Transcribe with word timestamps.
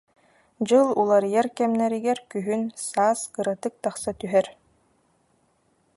Дьыл 0.67 0.87
уларыйар 1.01 1.47
кэмнэригэр 1.57 2.19
күһүн, 2.31 2.63
саас 2.89 3.19
кыратык 3.33 3.73
тахса 3.83 4.11
түһэр 4.21 4.47